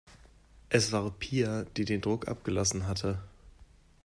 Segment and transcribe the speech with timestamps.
[0.69, 3.19] Es war Pia, die den Druck abgelassen hatte.